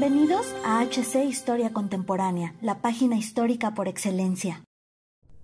Bienvenidos 0.00 0.46
a 0.64 0.82
HC 0.82 1.26
Historia 1.28 1.74
Contemporánea, 1.74 2.54
la 2.62 2.80
página 2.80 3.18
histórica 3.18 3.74
por 3.74 3.86
excelencia. 3.86 4.64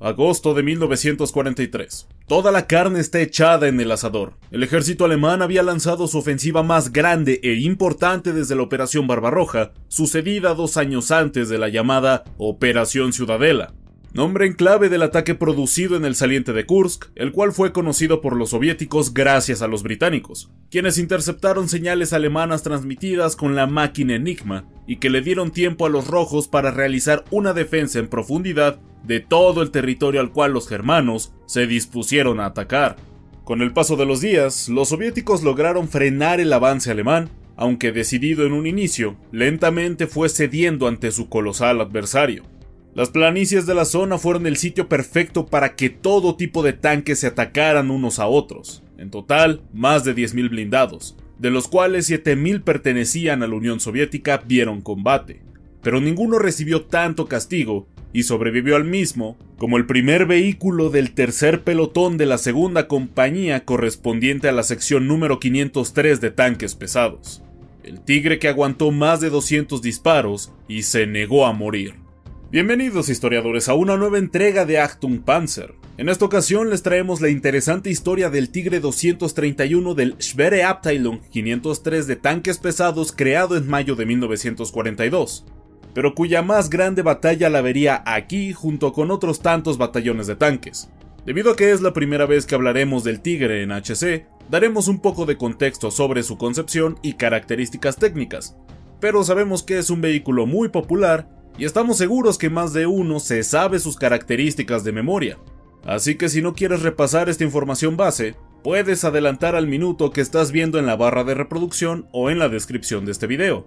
Agosto 0.01 0.55
de 0.55 0.63
1943. 0.63 2.09
Toda 2.27 2.51
la 2.51 2.67
carne 2.67 3.01
está 3.01 3.21
echada 3.21 3.69
en 3.69 3.79
el 3.81 3.93
asador. 3.93 4.39
El 4.51 4.63
ejército 4.63 5.05
alemán 5.05 5.43
había 5.43 5.63
lanzado 5.63 6.09
su 6.09 6.17
ofensiva 6.17 6.63
más 6.63 6.91
grande 6.91 7.39
e 7.43 7.53
importante 7.57 8.33
desde 8.33 8.57
la 8.57 8.63
Operación 8.63 9.07
Barbarroja, 9.07 9.73
sucedida 9.89 10.55
dos 10.55 10.79
años 10.79 11.11
antes 11.11 11.51
de 11.51 11.59
la 11.59 11.69
llamada 11.69 12.25
Operación 12.39 13.13
Ciudadela 13.13 13.75
nombre 14.17 14.47
en 14.47 14.55
clave 14.55 14.89
del 14.89 15.03
ataque 15.03 15.35
producido 15.35 15.95
en 15.95 16.07
el 16.07 16.15
saliente 16.15 16.55
de 16.55 16.65
Kursk, 16.65 17.11
el 17.17 17.33
cual 17.33 17.53
fue 17.53 17.73
conocido 17.73 18.23
por 18.23 18.35
los 18.35 18.51
soviéticos 18.51 19.13
gracias 19.13 19.61
a 19.61 19.69
los 19.69 19.83
británicos, 19.83 20.51
quienes 20.71 20.97
interceptaron 20.97 21.69
señales 21.69 22.15
alemanas 22.15 22.63
transmitidas 22.63 23.37
con 23.37 23.55
la 23.55 23.67
máquina 23.67 24.15
Enigma 24.15 24.65
y 24.87 24.97
que 24.97 25.11
le 25.11 25.21
dieron 25.21 25.51
tiempo 25.51 25.85
a 25.85 25.91
los 25.91 26.07
rojos 26.07 26.49
para 26.49 26.71
realizar 26.71 27.25
una 27.31 27.53
defensa 27.53 27.99
en 27.99 28.09
profundidad 28.09 28.81
de 29.05 29.21
todo 29.21 29.61
el 29.61 29.71
territorio 29.71 30.23
al 30.23 30.33
cual 30.33 30.53
los 30.53 30.67
germanos 30.67 31.35
se 31.45 31.67
dispusieron 31.67 32.41
a 32.41 32.47
atacar. 32.47 32.97
Con 33.45 33.61
el 33.61 33.75
paso 33.75 33.97
de 33.97 34.07
los 34.07 34.23
días, 34.23 34.71
los 34.71 34.89
soviéticos 34.89 35.43
lograron 35.45 35.89
frenar 35.89 36.41
el 36.41 36.53
avance 36.55 36.91
alemán, 36.91 37.29
aunque 37.55 37.93
decidido 37.93 38.47
en 38.47 38.55
un 38.55 38.67
inicio, 38.67 39.17
lentamente 39.31 40.07
fue 40.07 40.31
cediendo 40.31 40.89
ante 40.89 41.13
su 41.13 41.29
colosal 41.29 41.83
adversario. 41.83 42.56
Las 42.97 43.11
planicies 43.11 43.67
de 43.67 43.75
la 43.75 43.85
zona 43.85 44.17
fueron 44.17 44.47
el 44.47 44.57
sitio 44.57 44.89
perfecto 44.89 45.45
para 45.45 45.77
que 45.77 45.91
todo 45.91 46.35
tipo 46.35 46.63
de 46.63 46.73
tanques 46.73 47.19
se 47.19 47.27
atacaran 47.27 47.91
unos 47.91 48.19
a 48.19 48.27
otros. 48.27 48.83
En 48.97 49.11
total, 49.11 49.61
más 49.75 50.03
de 50.05 50.17
10.000 50.17 50.49
blindados, 50.49 51.15
de 51.39 51.51
los 51.51 51.69
cuales 51.69 52.09
7.000 52.09 52.65
pertenecían 52.65 53.43
a 53.43 53.49
la 53.49 53.55
Unión 53.55 53.81
Soviética, 53.81 54.43
vieron 54.47 54.81
combate. 54.81 55.43
Pero 55.83 56.01
ninguno 56.01 56.39
recibió 56.39 56.87
tanto 56.87 57.27
castigo 57.27 57.87
y 58.15 58.23
sobrevivió 58.23 58.77
al 58.77 58.85
mismo 58.85 59.37
como 59.59 59.77
el 59.77 59.85
primer 59.85 60.25
vehículo 60.25 60.89
del 60.89 61.13
tercer 61.13 61.65
pelotón 61.65 62.17
de 62.17 62.25
la 62.25 62.39
segunda 62.39 62.89
compañía 62.89 63.67
correspondiente 63.67 64.49
a 64.49 64.53
la 64.53 64.63
sección 64.63 65.07
número 65.07 65.39
503 65.39 66.23
de 66.23 66.31
tanques 66.31 66.75
pesados. 66.75 67.43
El 67.83 68.01
tigre 68.01 68.39
que 68.39 68.49
aguantó 68.49 68.91
más 68.91 69.21
de 69.21 69.29
200 69.29 69.83
disparos 69.83 70.51
y 70.67 70.85
se 70.85 71.07
negó 71.07 71.45
a 71.45 71.53
morir. 71.53 72.06
Bienvenidos 72.49 73.09
historiadores 73.09 73.69
a 73.69 73.75
una 73.75 73.97
nueva 73.97 74.19
entrega 74.19 74.65
de 74.65 74.79
Achtung 74.79 75.19
Panzer. 75.25 75.75
En 75.99 76.09
esta 76.09 76.27
ocasión 76.27 76.71
les 76.71 76.81
traemos 76.81 77.21
la 77.21 77.29
interesante 77.29 77.91
historia 77.91 78.31
del 78.31 78.51
Tigre 78.51 78.79
231 78.79 79.95
del 79.95 80.15
Schwere 80.21 80.63
Abteilung 80.63 81.21
503 81.33 82.07
de 82.07 82.15
tanques 82.15 82.59
pesados 82.59 83.11
creado 83.11 83.57
en 83.57 83.67
mayo 83.67 83.97
de 83.97 84.07
1942, 84.07 85.45
pero 85.93 86.15
cuya 86.15 86.43
más 86.43 86.71
grande 86.71 87.03
batalla 87.03 87.51
la 87.51 87.63
vería 87.63 88.05
aquí 88.07 88.53
junto 88.53 88.93
con 88.93 89.11
otros 89.11 89.41
tantos 89.41 89.77
batallones 89.77 90.29
de 90.29 90.37
tanques. 90.37 90.89
Debido 91.25 91.51
a 91.51 91.57
que 91.57 91.73
es 91.73 91.81
la 91.81 91.93
primera 91.93 92.27
vez 92.27 92.47
que 92.47 92.55
hablaremos 92.55 93.03
del 93.03 93.23
Tigre 93.23 93.65
en 93.65 93.73
HC, 93.73 94.25
daremos 94.49 94.87
un 94.87 95.01
poco 95.01 95.27
de 95.27 95.37
contexto 95.37 95.91
sobre 95.91 96.23
su 96.23 96.39
concepción 96.39 96.97
y 97.03 97.15
características 97.15 97.97
técnicas, 97.97 98.57
pero 99.01 99.25
sabemos 99.25 99.65
que 99.65 99.79
es 99.79 99.91
un 99.91 100.01
vehículo 100.01 100.47
muy 100.47 100.69
popular 100.69 101.36
y 101.59 101.65
estamos 101.65 101.97
seguros 101.97 102.39
que 102.39 102.51
más 102.51 102.73
de 102.73 102.87
uno 102.87 103.21
se 103.21 103.43
sabe 103.43 103.79
sus 103.79 103.97
características 103.97 104.85
de 104.85 104.93
memoria. 104.93 105.39
Así 105.85 106.17
que 106.17 106.29
si 106.29 106.43
no 106.43 106.55
quieres 106.55 106.83
repasar 106.83 107.29
esta 107.29 107.45
información 107.45 107.97
base, 107.97 108.35
puedes 108.63 109.05
adelantar 109.05 109.55
al 109.55 109.67
minuto 109.67 110.11
que 110.11 110.21
estás 110.21 110.53
viendo 110.53 110.79
en 110.79 110.87
la 110.87 110.97
barra 110.97 111.25
de 111.25 111.35
reproducción 111.35 112.09
o 112.13 112.31
en 112.31 112.39
la 112.39 112.49
descripción 112.49 113.07
de 113.07 113.13
este 113.13 113.27
video. 113.27 113.67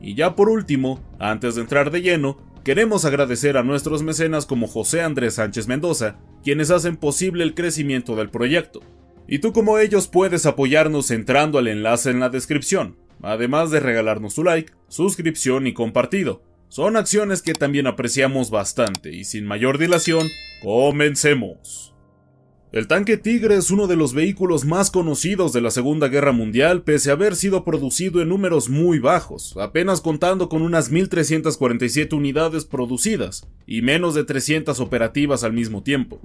Y 0.00 0.14
ya 0.14 0.34
por 0.34 0.48
último, 0.48 1.00
antes 1.18 1.54
de 1.54 1.62
entrar 1.62 1.90
de 1.90 2.02
lleno, 2.02 2.38
queremos 2.64 3.04
agradecer 3.04 3.56
a 3.56 3.62
nuestros 3.62 4.02
mecenas 4.02 4.46
como 4.46 4.66
José 4.66 5.02
Andrés 5.02 5.34
Sánchez 5.34 5.68
Mendoza, 5.68 6.18
quienes 6.42 6.70
hacen 6.70 6.96
posible 6.96 7.44
el 7.44 7.54
crecimiento 7.54 8.16
del 8.16 8.30
proyecto. 8.30 8.80
Y 9.28 9.38
tú 9.38 9.52
como 9.52 9.78
ellos 9.78 10.08
puedes 10.08 10.44
apoyarnos 10.46 11.10
entrando 11.10 11.58
al 11.58 11.68
enlace 11.68 12.10
en 12.10 12.18
la 12.18 12.30
descripción, 12.30 12.96
además 13.22 13.70
de 13.70 13.78
regalarnos 13.78 14.34
tu 14.34 14.42
like, 14.42 14.72
suscripción 14.88 15.68
y 15.68 15.72
compartido. 15.72 16.42
Son 16.70 16.96
acciones 16.96 17.42
que 17.42 17.52
también 17.52 17.88
apreciamos 17.88 18.52
bastante 18.52 19.12
y 19.12 19.24
sin 19.24 19.44
mayor 19.44 19.76
dilación, 19.76 20.28
comencemos. 20.62 21.96
El 22.70 22.86
tanque 22.86 23.16
Tigre 23.16 23.56
es 23.56 23.72
uno 23.72 23.88
de 23.88 23.96
los 23.96 24.14
vehículos 24.14 24.64
más 24.64 24.92
conocidos 24.92 25.52
de 25.52 25.62
la 25.62 25.72
Segunda 25.72 26.06
Guerra 26.06 26.30
Mundial 26.30 26.82
pese 26.82 27.10
a 27.10 27.14
haber 27.14 27.34
sido 27.34 27.64
producido 27.64 28.22
en 28.22 28.28
números 28.28 28.68
muy 28.68 29.00
bajos, 29.00 29.56
apenas 29.56 30.00
contando 30.00 30.48
con 30.48 30.62
unas 30.62 30.92
1.347 30.92 32.12
unidades 32.12 32.66
producidas 32.66 33.48
y 33.66 33.82
menos 33.82 34.14
de 34.14 34.22
300 34.22 34.78
operativas 34.78 35.42
al 35.42 35.52
mismo 35.52 35.82
tiempo, 35.82 36.20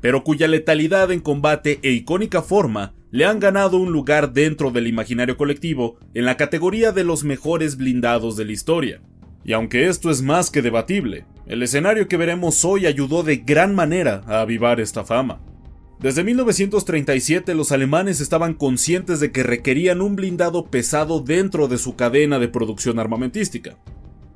pero 0.00 0.24
cuya 0.24 0.48
letalidad 0.48 1.12
en 1.12 1.20
combate 1.20 1.78
e 1.82 1.90
icónica 1.90 2.40
forma 2.40 2.94
le 3.10 3.26
han 3.26 3.38
ganado 3.38 3.76
un 3.76 3.92
lugar 3.92 4.32
dentro 4.32 4.70
del 4.70 4.86
imaginario 4.86 5.36
colectivo 5.36 5.98
en 6.14 6.24
la 6.24 6.38
categoría 6.38 6.92
de 6.92 7.04
los 7.04 7.22
mejores 7.22 7.76
blindados 7.76 8.38
de 8.38 8.46
la 8.46 8.52
historia. 8.52 9.02
Y 9.44 9.52
aunque 9.52 9.88
esto 9.88 10.10
es 10.10 10.22
más 10.22 10.50
que 10.50 10.62
debatible, 10.62 11.24
el 11.46 11.62
escenario 11.62 12.08
que 12.08 12.16
veremos 12.16 12.64
hoy 12.64 12.86
ayudó 12.86 13.22
de 13.22 13.38
gran 13.38 13.74
manera 13.74 14.22
a 14.26 14.40
avivar 14.40 14.80
esta 14.80 15.04
fama. 15.04 15.40
Desde 15.98 16.24
1937 16.24 17.54
los 17.54 17.72
alemanes 17.72 18.20
estaban 18.20 18.54
conscientes 18.54 19.20
de 19.20 19.32
que 19.32 19.42
requerían 19.42 20.00
un 20.00 20.16
blindado 20.16 20.66
pesado 20.66 21.20
dentro 21.20 21.68
de 21.68 21.76
su 21.76 21.96
cadena 21.96 22.38
de 22.38 22.48
producción 22.48 22.98
armamentística, 22.98 23.76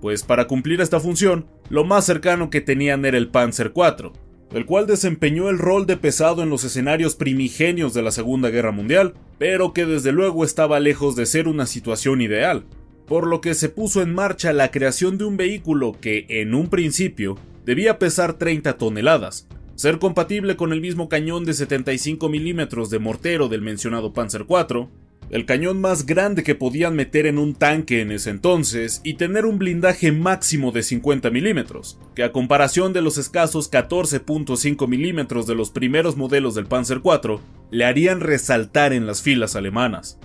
pues 0.00 0.22
para 0.22 0.46
cumplir 0.46 0.82
esta 0.82 1.00
función, 1.00 1.46
lo 1.70 1.84
más 1.84 2.04
cercano 2.04 2.50
que 2.50 2.60
tenían 2.60 3.06
era 3.06 3.16
el 3.16 3.28
Panzer 3.28 3.72
IV, 3.74 4.12
el 4.52 4.66
cual 4.66 4.86
desempeñó 4.86 5.48
el 5.48 5.58
rol 5.58 5.86
de 5.86 5.96
pesado 5.96 6.42
en 6.42 6.50
los 6.50 6.64
escenarios 6.64 7.14
primigenios 7.14 7.94
de 7.94 8.02
la 8.02 8.10
Segunda 8.10 8.50
Guerra 8.50 8.70
Mundial, 8.70 9.14
pero 9.38 9.72
que 9.72 9.86
desde 9.86 10.12
luego 10.12 10.44
estaba 10.44 10.80
lejos 10.80 11.16
de 11.16 11.24
ser 11.24 11.48
una 11.48 11.64
situación 11.64 12.20
ideal, 12.20 12.66
por 13.06 13.26
lo 13.26 13.40
que 13.40 13.54
se 13.54 13.68
puso 13.68 14.02
en 14.02 14.14
marcha 14.14 14.52
la 14.52 14.70
creación 14.70 15.18
de 15.18 15.24
un 15.24 15.36
vehículo 15.36 15.96
que, 16.00 16.26
en 16.28 16.54
un 16.54 16.68
principio, 16.68 17.36
debía 17.64 17.98
pesar 17.98 18.34
30 18.34 18.78
toneladas, 18.78 19.48
ser 19.74 19.98
compatible 19.98 20.56
con 20.56 20.72
el 20.72 20.80
mismo 20.80 21.08
cañón 21.08 21.44
de 21.44 21.54
75 21.54 22.28
milímetros 22.28 22.90
de 22.90 22.98
mortero 22.98 23.48
del 23.48 23.62
mencionado 23.62 24.12
Panzer 24.12 24.46
IV, 24.48 24.88
el 25.30 25.46
cañón 25.46 25.80
más 25.80 26.06
grande 26.06 26.42
que 26.42 26.54
podían 26.54 26.94
meter 26.94 27.26
en 27.26 27.38
un 27.38 27.54
tanque 27.54 28.00
en 28.00 28.12
ese 28.12 28.30
entonces, 28.30 29.00
y 29.04 29.14
tener 29.14 29.46
un 29.46 29.58
blindaje 29.58 30.12
máximo 30.12 30.70
de 30.70 30.82
50 30.82 31.30
milímetros, 31.30 31.98
que 32.14 32.22
a 32.22 32.32
comparación 32.32 32.92
de 32.92 33.02
los 33.02 33.18
escasos 33.18 33.70
14.5 33.70 34.86
milímetros 34.86 35.46
de 35.46 35.54
los 35.54 35.70
primeros 35.70 36.16
modelos 36.16 36.54
del 36.54 36.66
Panzer 36.66 37.00
IV, 37.02 37.40
le 37.70 37.84
harían 37.84 38.20
resaltar 38.20 38.92
en 38.92 39.06
las 39.06 39.22
filas 39.22 39.56
alemanas. 39.56 40.18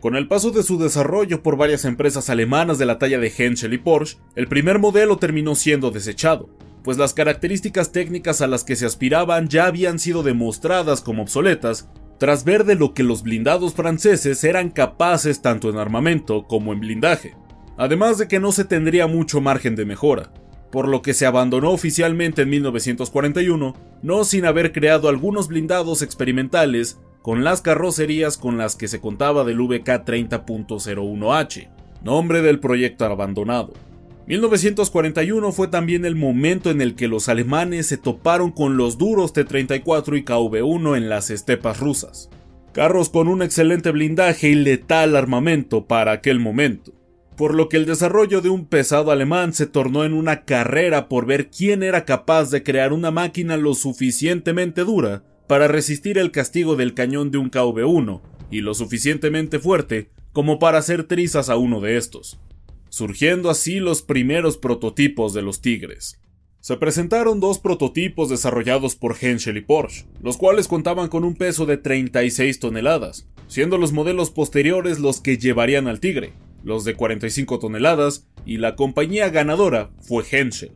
Con 0.00 0.14
el 0.14 0.28
paso 0.28 0.52
de 0.52 0.62
su 0.62 0.78
desarrollo 0.78 1.42
por 1.42 1.56
varias 1.56 1.84
empresas 1.84 2.30
alemanas 2.30 2.78
de 2.78 2.86
la 2.86 2.98
talla 2.98 3.18
de 3.18 3.32
Henschel 3.36 3.74
y 3.74 3.78
Porsche, 3.78 4.18
el 4.36 4.46
primer 4.46 4.78
modelo 4.78 5.16
terminó 5.16 5.56
siendo 5.56 5.90
desechado, 5.90 6.48
pues 6.84 6.98
las 6.98 7.14
características 7.14 7.90
técnicas 7.90 8.40
a 8.40 8.46
las 8.46 8.62
que 8.62 8.76
se 8.76 8.86
aspiraban 8.86 9.48
ya 9.48 9.66
habían 9.66 9.98
sido 9.98 10.22
demostradas 10.22 11.00
como 11.00 11.22
obsoletas 11.22 11.88
tras 12.18 12.44
ver 12.44 12.64
de 12.64 12.76
lo 12.76 12.94
que 12.94 13.02
los 13.02 13.22
blindados 13.24 13.74
franceses 13.74 14.42
eran 14.44 14.70
capaces 14.70 15.42
tanto 15.42 15.68
en 15.68 15.78
armamento 15.78 16.46
como 16.46 16.72
en 16.72 16.80
blindaje, 16.80 17.34
además 17.76 18.18
de 18.18 18.28
que 18.28 18.38
no 18.38 18.52
se 18.52 18.64
tendría 18.64 19.08
mucho 19.08 19.40
margen 19.40 19.74
de 19.74 19.84
mejora, 19.84 20.32
por 20.70 20.86
lo 20.86 21.02
que 21.02 21.14
se 21.14 21.26
abandonó 21.26 21.70
oficialmente 21.70 22.42
en 22.42 22.50
1941, 22.50 23.74
no 24.02 24.24
sin 24.24 24.46
haber 24.46 24.72
creado 24.72 25.08
algunos 25.08 25.48
blindados 25.48 26.02
experimentales 26.02 26.98
con 27.28 27.44
las 27.44 27.60
carrocerías 27.60 28.38
con 28.38 28.56
las 28.56 28.74
que 28.74 28.88
se 28.88 29.02
contaba 29.02 29.44
del 29.44 29.60
VK 29.60 29.86
30.01H, 29.86 31.68
nombre 32.02 32.40
del 32.40 32.58
proyecto 32.58 33.04
abandonado. 33.04 33.74
1941 34.28 35.52
fue 35.52 35.68
también 35.68 36.06
el 36.06 36.16
momento 36.16 36.70
en 36.70 36.80
el 36.80 36.94
que 36.94 37.06
los 37.06 37.28
alemanes 37.28 37.86
se 37.86 37.98
toparon 37.98 38.50
con 38.50 38.78
los 38.78 38.96
duros 38.96 39.34
T-34 39.34 40.16
y 40.16 40.24
KV-1 40.24 40.96
en 40.96 41.10
las 41.10 41.28
estepas 41.28 41.80
rusas, 41.80 42.30
carros 42.72 43.10
con 43.10 43.28
un 43.28 43.42
excelente 43.42 43.90
blindaje 43.90 44.48
y 44.48 44.54
letal 44.54 45.14
armamento 45.14 45.84
para 45.84 46.12
aquel 46.12 46.40
momento. 46.40 46.94
por 47.36 47.54
lo 47.54 47.68
que 47.68 47.76
el 47.76 47.84
desarrollo 47.84 48.40
de 48.40 48.48
un 48.48 48.64
pesado 48.64 49.10
alemán 49.10 49.52
se 49.52 49.66
tornó 49.66 50.04
en 50.04 50.14
una 50.14 50.44
carrera 50.46 51.10
por 51.10 51.26
ver 51.26 51.50
quién 51.50 51.82
era 51.82 52.06
capaz 52.06 52.50
de 52.50 52.62
crear 52.62 52.94
una 52.94 53.10
máquina 53.10 53.58
lo 53.58 53.74
suficientemente 53.74 54.82
dura 54.82 55.24
para 55.48 55.66
resistir 55.66 56.18
el 56.18 56.30
castigo 56.30 56.76
del 56.76 56.94
cañón 56.94 57.32
de 57.32 57.38
un 57.38 57.50
KV-1 57.50 58.20
y 58.50 58.60
lo 58.60 58.74
suficientemente 58.74 59.58
fuerte 59.58 60.10
como 60.32 60.58
para 60.58 60.78
hacer 60.78 61.04
trizas 61.04 61.48
a 61.48 61.56
uno 61.56 61.80
de 61.80 61.96
estos, 61.96 62.38
surgiendo 62.90 63.50
así 63.50 63.80
los 63.80 64.02
primeros 64.02 64.58
prototipos 64.58 65.34
de 65.34 65.42
los 65.42 65.60
Tigres. 65.60 66.20
Se 66.60 66.76
presentaron 66.76 67.40
dos 67.40 67.58
prototipos 67.58 68.28
desarrollados 68.28 68.94
por 68.94 69.16
Henschel 69.18 69.56
y 69.56 69.62
Porsche, 69.62 70.04
los 70.22 70.36
cuales 70.36 70.68
contaban 70.68 71.08
con 71.08 71.24
un 71.24 71.34
peso 71.34 71.66
de 71.66 71.78
36 71.78 72.60
toneladas, 72.60 73.26
siendo 73.46 73.78
los 73.78 73.92
modelos 73.92 74.30
posteriores 74.30 74.98
los 74.98 75.20
que 75.20 75.38
llevarían 75.38 75.88
al 75.88 76.00
Tigre, 76.00 76.34
los 76.62 76.84
de 76.84 76.94
45 76.94 77.58
toneladas, 77.58 78.28
y 78.44 78.58
la 78.58 78.76
compañía 78.76 79.30
ganadora 79.30 79.90
fue 80.00 80.24
Henschel. 80.30 80.72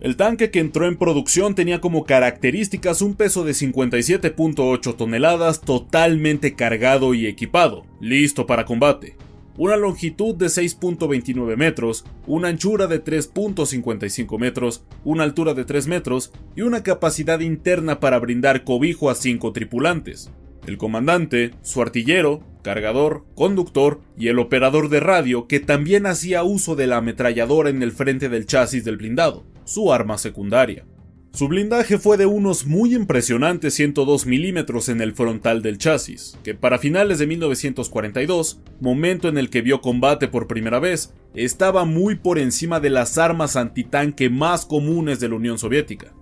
El 0.00 0.16
tanque 0.16 0.50
que 0.50 0.60
entró 0.60 0.86
en 0.86 0.96
producción 0.96 1.54
tenía 1.54 1.80
como 1.80 2.04
características 2.04 3.00
un 3.00 3.14
peso 3.14 3.44
de 3.44 3.52
57.8 3.52 4.94
toneladas 4.96 5.62
totalmente 5.62 6.54
cargado 6.54 7.14
y 7.14 7.26
equipado, 7.26 7.86
listo 8.00 8.46
para 8.46 8.66
combate, 8.66 9.16
una 9.56 9.76
longitud 9.76 10.34
de 10.34 10.46
6.29 10.46 11.56
metros, 11.56 12.04
una 12.26 12.48
anchura 12.48 12.86
de 12.86 13.02
3.55 13.02 14.38
metros, 14.38 14.84
una 15.02 15.24
altura 15.24 15.54
de 15.54 15.64
3 15.64 15.86
metros 15.86 16.30
y 16.54 16.60
una 16.60 16.82
capacidad 16.82 17.40
interna 17.40 17.98
para 17.98 18.18
brindar 18.18 18.64
cobijo 18.64 19.08
a 19.08 19.14
5 19.14 19.52
tripulantes. 19.52 20.30
El 20.66 20.76
comandante, 20.76 21.52
su 21.62 21.80
artillero, 21.80 22.42
cargador, 22.62 23.24
conductor 23.34 24.00
y 24.18 24.28
el 24.28 24.40
operador 24.40 24.90
de 24.90 25.00
radio 25.00 25.46
que 25.46 25.60
también 25.60 26.04
hacía 26.04 26.42
uso 26.42 26.76
de 26.76 26.86
la 26.86 26.98
ametralladora 26.98 27.70
en 27.70 27.82
el 27.82 27.92
frente 27.92 28.28
del 28.28 28.46
chasis 28.46 28.84
del 28.84 28.96
blindado, 28.96 29.44
su 29.66 29.92
arma 29.92 30.16
secundaria. 30.16 30.86
Su 31.32 31.48
blindaje 31.48 31.98
fue 31.98 32.16
de 32.16 32.24
unos 32.24 32.64
muy 32.64 32.94
impresionantes 32.94 33.74
102 33.74 34.24
milímetros 34.24 34.88
en 34.88 35.02
el 35.02 35.12
frontal 35.12 35.60
del 35.60 35.76
chasis, 35.76 36.38
que 36.42 36.54
para 36.54 36.78
finales 36.78 37.18
de 37.18 37.26
1942, 37.26 38.62
momento 38.80 39.28
en 39.28 39.36
el 39.36 39.50
que 39.50 39.60
vio 39.60 39.82
combate 39.82 40.28
por 40.28 40.46
primera 40.46 40.78
vez, 40.78 41.12
estaba 41.34 41.84
muy 41.84 42.14
por 42.14 42.38
encima 42.38 42.80
de 42.80 42.88
las 42.88 43.18
armas 43.18 43.56
antitanque 43.56 44.30
más 44.30 44.64
comunes 44.64 45.20
de 45.20 45.28
la 45.28 45.34
Unión 45.34 45.58
Soviética. 45.58 46.14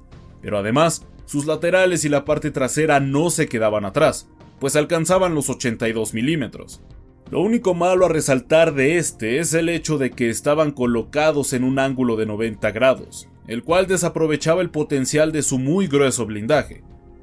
Pero 0.42 0.58
además, 0.58 1.06
sus 1.26 1.46
laterales 1.46 2.04
y 2.04 2.08
la 2.08 2.24
parte 2.24 2.50
trasera 2.50 2.98
no 2.98 3.30
se 3.30 3.46
quedaban 3.46 3.84
atrás, 3.84 4.28
pues 4.58 4.74
alcanzaban 4.74 5.32
los 5.32 5.48
82 5.48 6.12
milímetros. 6.12 6.82
Lo 7.30 7.40
único 7.40 7.72
malo 7.74 8.06
a 8.06 8.08
resaltar 8.08 8.74
de 8.74 8.98
este 8.98 9.38
es 9.38 9.54
el 9.54 9.68
hecho 9.68 9.96
de 9.96 10.10
que 10.10 10.28
estaban 10.28 10.72
colocados 10.72 11.52
en 11.52 11.62
un 11.62 11.78
ángulo 11.78 12.16
de 12.16 12.26
90 12.26 12.70
grados, 12.72 13.28
el 13.46 13.62
cual 13.62 13.86
desaprovechaba 13.86 14.62
el 14.62 14.70
potencial 14.70 15.32
de 15.32 15.42
su 15.42 15.58
muy 15.58 15.86
grueso 15.86 16.26
blindaje, 16.26 16.82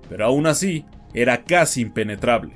pero 0.10 0.26
aún 0.26 0.48
así 0.48 0.86
era 1.14 1.44
casi 1.44 1.82
impenetrable. 1.82 2.54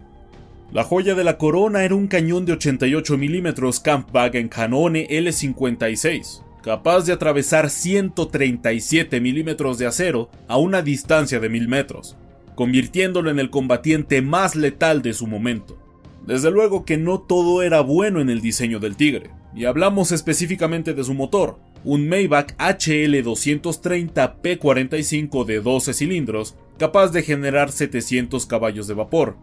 La 0.72 0.84
joya 0.84 1.16
de 1.16 1.24
la 1.24 1.38
corona 1.38 1.84
era 1.84 1.96
un 1.96 2.08
cañón 2.08 2.46
de 2.46 2.54
88 2.54 3.18
mm 3.18 3.48
Kampfwagen 3.84 4.50
Canone 4.50 5.08
L56, 5.08 6.44
capaz 6.62 7.06
de 7.06 7.14
atravesar 7.14 7.70
137 7.70 9.22
mm 9.22 9.78
de 9.78 9.86
acero 9.86 10.30
a 10.48 10.58
una 10.58 10.82
distancia 10.82 11.40
de 11.40 11.50
1000 11.50 11.68
metros, 11.68 12.18
convirtiéndolo 12.56 13.30
en 13.30 13.40
el 13.40 13.50
combatiente 13.50 14.22
más 14.22 14.56
letal 14.56 15.02
de 15.02 15.14
su 15.14 15.28
momento. 15.28 15.78
Desde 16.26 16.50
luego 16.50 16.86
que 16.86 16.98
no 16.98 17.20
todo 17.20 17.62
era 17.62 17.82
bueno 17.82 18.20
en 18.20 18.32
el 18.32 18.42
diseño 18.42 18.80
del 18.80 18.96
Tigre, 18.96 19.30
y 19.56 19.66
hablamos 19.66 20.12
específicamente 20.12 20.94
de 20.96 21.04
su 21.04 21.14
motor, 21.14 21.60
un 21.86 22.10
Maybach 22.10 22.58
HL230 22.58 24.42
P45 24.42 25.46
de 25.46 25.62
12 25.62 25.94
cilindros, 25.94 26.58
capaz 26.80 27.10
de 27.10 27.22
generar 27.22 27.72
700 27.72 28.46
caballos 28.48 28.88
de 28.88 28.96
vapor. 28.96 29.38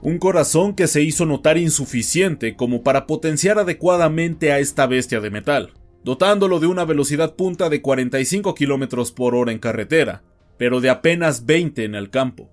Un 0.00 0.18
corazón 0.18 0.74
que 0.74 0.88
se 0.88 1.02
hizo 1.02 1.26
notar 1.26 1.58
insuficiente 1.58 2.56
como 2.56 2.82
para 2.82 3.06
potenciar 3.06 3.58
adecuadamente 3.58 4.50
a 4.50 4.58
esta 4.58 4.86
bestia 4.86 5.20
de 5.20 5.30
metal, 5.30 5.74
dotándolo 6.02 6.58
de 6.58 6.66
una 6.66 6.84
velocidad 6.84 7.36
punta 7.36 7.68
de 7.68 7.82
45 7.82 8.54
km 8.54 9.12
por 9.12 9.34
hora 9.34 9.52
en 9.52 9.58
carretera, 9.58 10.22
pero 10.58 10.80
de 10.80 10.90
apenas 10.90 11.44
20 11.44 11.84
en 11.84 11.94
el 11.94 12.10
campo. 12.10 12.50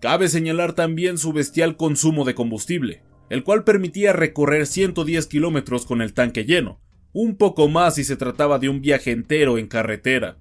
Cabe 0.00 0.28
señalar 0.28 0.74
también 0.74 1.16
su 1.16 1.32
bestial 1.32 1.76
consumo 1.76 2.24
de 2.24 2.34
combustible, 2.34 3.02
el 3.30 3.42
cual 3.42 3.64
permitía 3.64 4.12
recorrer 4.12 4.66
110 4.66 5.26
kilómetros 5.26 5.86
con 5.86 6.02
el 6.02 6.12
tanque 6.12 6.44
lleno, 6.44 6.80
un 7.14 7.36
poco 7.36 7.68
más 7.68 7.94
si 7.94 8.04
se 8.04 8.16
trataba 8.16 8.58
de 8.58 8.68
un 8.68 8.82
viaje 8.82 9.12
entero 9.12 9.56
en 9.56 9.68
carretera. 9.68 10.36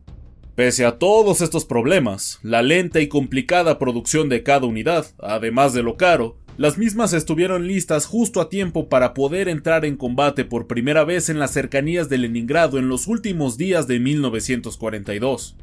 Pese 0.56 0.86
a 0.86 0.98
todos 0.98 1.42
estos 1.42 1.66
problemas, 1.66 2.40
la 2.44 2.62
lenta 2.62 3.00
y 3.00 3.08
complicada 3.08 3.80
producción 3.80 4.28
de 4.28 4.44
cada 4.44 4.66
unidad, 4.66 5.06
además 5.20 5.74
de 5.74 5.84
lo 5.84 5.98
caro, 5.98 6.38
las 6.58 6.78
mismas 6.78 7.14
estuvieron 7.14 7.68
listas 7.68 8.06
justo 8.06 8.42
a 8.42 8.50
tiempo 8.50 8.90
para 8.90 9.14
poder 9.14 9.50
entrar 9.50 9.86
en 9.86 9.96
combate 9.98 10.46
por 10.46 10.68
primera 10.68 11.04
vez 11.04 11.30
en 11.30 11.40
las 11.40 11.52
cercanías 11.52 12.10
de 12.10 12.18
Leningrado 12.18 12.78
en 12.78 12.90
los 12.90 13.08
últimos 13.08 13.58
días 13.58 13.88
de 13.88 14.00
1942. 14.00 15.56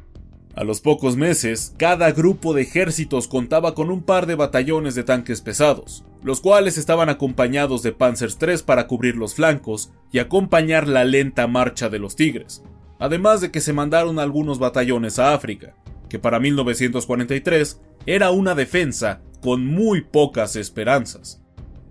A 0.53 0.63
los 0.65 0.81
pocos 0.81 1.15
meses, 1.15 1.73
cada 1.77 2.11
grupo 2.11 2.53
de 2.53 2.63
ejércitos 2.63 3.27
contaba 3.29 3.73
con 3.73 3.89
un 3.89 4.03
par 4.03 4.25
de 4.27 4.35
batallones 4.35 4.95
de 4.95 5.03
tanques 5.03 5.39
pesados, 5.39 6.03
los 6.23 6.41
cuales 6.41 6.77
estaban 6.77 7.09
acompañados 7.09 7.83
de 7.83 7.91
Panzers 7.91 8.37
III 8.41 8.63
para 8.65 8.87
cubrir 8.87 9.15
los 9.15 9.35
flancos 9.35 9.91
y 10.11 10.19
acompañar 10.19 10.87
la 10.87 11.03
lenta 11.03 11.47
marcha 11.47 11.89
de 11.89 11.99
los 11.99 12.15
Tigres, 12.15 12.63
además 12.99 13.41
de 13.41 13.51
que 13.51 13.61
se 13.61 13.73
mandaron 13.73 14.19
algunos 14.19 14.59
batallones 14.59 15.17
a 15.19 15.33
África, 15.33 15.75
que 16.09 16.19
para 16.19 16.39
1943 16.39 17.81
era 18.05 18.31
una 18.31 18.55
defensa 18.55 19.21
con 19.41 19.65
muy 19.65 20.01
pocas 20.01 20.55
esperanzas. 20.55 21.41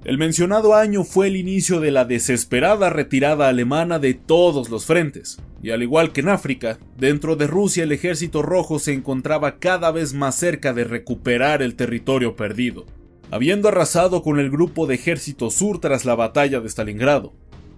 El 0.05 0.17
mencionado 0.17 0.75
año 0.75 1.05
fue 1.05 1.27
el 1.27 1.37
inicio 1.37 1.79
de 1.79 1.91
la 1.91 2.06
desesperada 2.06 2.88
retirada 2.88 3.49
alemana 3.49 3.99
de 3.99 4.15
todos 4.15 4.71
los 4.71 4.87
frentes, 4.87 5.43
y 5.62 5.71
al 5.71 5.82
igual 5.82 6.12
que 6.12 6.23
en 6.23 6.31
África, 6.31 6.79
dentro 6.97 7.37
de 7.37 7.47
Rusia 7.47 7.85
el 7.85 7.93
ejército 7.93 8.41
rojo 8.41 8.79
se 8.79 8.94
encontraba 8.94 9.59
cada 9.59 9.91
vez 9.91 10.15
más 10.15 10.37
cerca 10.37 10.73
de 10.73 10.85
recuperar 10.85 11.61
el 11.61 11.75
territorio 11.75 12.35
perdido, 12.35 12.87
habiendo 13.31 13.69
arrasado 13.69 14.23
con 14.23 14.38
el 14.38 14.50
grupo 14.50 14.87
de 14.87 14.94
ejército 14.94 15.50
sur 15.50 15.81
tras 15.81 16.05
la 16.05 16.15
batalla 16.15 16.61
de 16.61 16.69
Stalingrado. 16.69 17.32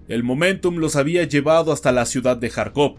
El 0.09 0.23
momentum 0.23 0.77
los 0.77 0.97
había 0.97 1.25
llevado 1.25 1.73
hasta 1.73 1.93
la 1.93 2.07
ciudad 2.07 2.37
de 2.37 2.51
Kharkov, 2.51 2.97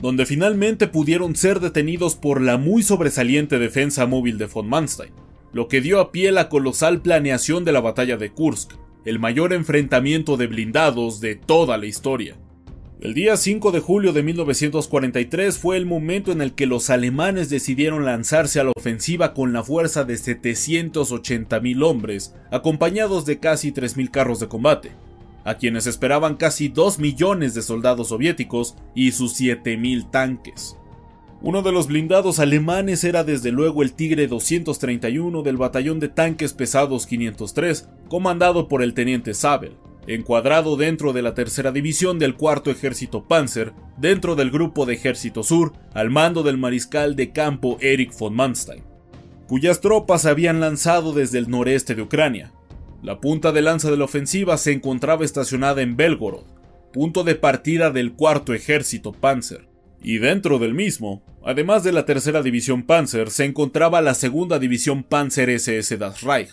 donde 0.00 0.26
finalmente 0.26 0.86
pudieron 0.88 1.36
ser 1.36 1.60
detenidos 1.60 2.14
por 2.14 2.40
la 2.40 2.56
muy 2.56 2.82
sobresaliente 2.82 3.58
defensa 3.58 4.06
móvil 4.06 4.38
de 4.38 4.46
von 4.46 4.68
Manstein 4.68 5.12
lo 5.52 5.68
que 5.68 5.80
dio 5.80 6.00
a 6.00 6.12
pie 6.12 6.32
la 6.32 6.48
colosal 6.48 7.02
planeación 7.02 7.64
de 7.64 7.72
la 7.72 7.80
batalla 7.80 8.16
de 8.16 8.32
Kursk, 8.32 8.72
el 9.04 9.18
mayor 9.18 9.52
enfrentamiento 9.52 10.36
de 10.36 10.46
blindados 10.46 11.20
de 11.20 11.36
toda 11.36 11.76
la 11.76 11.86
historia. 11.86 12.36
El 13.02 13.14
día 13.14 13.36
5 13.36 13.72
de 13.72 13.80
julio 13.80 14.12
de 14.12 14.22
1943 14.22 15.58
fue 15.58 15.76
el 15.76 15.86
momento 15.86 16.30
en 16.30 16.40
el 16.40 16.52
que 16.52 16.66
los 16.66 16.88
alemanes 16.88 17.50
decidieron 17.50 18.04
lanzarse 18.04 18.60
a 18.60 18.64
la 18.64 18.70
ofensiva 18.76 19.34
con 19.34 19.52
la 19.52 19.64
fuerza 19.64 20.04
de 20.04 20.14
780.000 20.14 21.82
hombres, 21.82 22.32
acompañados 22.52 23.26
de 23.26 23.40
casi 23.40 23.72
3.000 23.72 24.08
carros 24.12 24.38
de 24.38 24.46
combate, 24.46 24.92
a 25.42 25.56
quienes 25.56 25.88
esperaban 25.88 26.36
casi 26.36 26.68
2 26.68 27.00
millones 27.00 27.54
de 27.54 27.62
soldados 27.62 28.10
soviéticos 28.10 28.76
y 28.94 29.10
sus 29.10 29.34
7.000 29.34 30.08
tanques. 30.12 30.76
Uno 31.40 31.62
de 31.62 31.72
los 31.72 31.88
blindados 31.88 32.38
alemanes 32.38 33.02
era 33.02 33.24
desde 33.24 33.50
luego 33.50 33.82
el 33.82 33.94
Tigre 33.94 34.28
231 34.28 35.42
del 35.42 35.56
batallón 35.56 35.98
de 35.98 36.08
tanques 36.08 36.52
pesados 36.52 37.08
503, 37.08 37.88
comandado 38.08 38.68
por 38.68 38.80
el 38.80 38.94
teniente 38.94 39.34
Sabel, 39.34 39.72
encuadrado 40.06 40.76
dentro 40.76 41.12
de 41.12 41.22
la 41.22 41.34
tercera 41.34 41.72
división 41.72 42.18
del 42.18 42.34
cuarto 42.34 42.70
ejército 42.70 43.26
Panzer, 43.28 43.72
dentro 43.96 44.34
del 44.34 44.50
grupo 44.50 44.86
de 44.86 44.94
ejército 44.94 45.42
sur, 45.42 45.72
al 45.94 46.10
mando 46.10 46.42
del 46.42 46.58
mariscal 46.58 47.16
de 47.16 47.32
campo 47.32 47.78
Erich 47.80 48.16
von 48.18 48.34
Manstein, 48.34 48.82
cuyas 49.46 49.80
tropas 49.80 50.26
habían 50.26 50.60
lanzado 50.60 51.12
desde 51.12 51.38
el 51.38 51.48
noreste 51.48 51.94
de 51.94 52.02
Ucrania. 52.02 52.52
La 53.02 53.20
punta 53.20 53.52
de 53.52 53.62
lanza 53.62 53.90
de 53.90 53.96
la 53.96 54.04
ofensiva 54.04 54.56
se 54.56 54.72
encontraba 54.72 55.24
estacionada 55.24 55.82
en 55.82 55.96
Belgorod, 55.96 56.44
punto 56.92 57.24
de 57.24 57.34
partida 57.34 57.90
del 57.90 58.12
cuarto 58.12 58.54
ejército 58.54 59.12
Panzer 59.12 59.72
y 60.02 60.18
dentro 60.18 60.58
del 60.58 60.74
mismo, 60.74 61.22
además 61.44 61.84
de 61.84 61.92
la 61.92 62.04
tercera 62.04 62.42
división 62.42 62.82
Panzer, 62.82 63.30
se 63.30 63.44
encontraba 63.44 64.00
la 64.00 64.14
segunda 64.14 64.58
división 64.58 65.04
Panzer 65.04 65.48
SS 65.50 65.96
Das 65.96 66.22
Reich, 66.22 66.50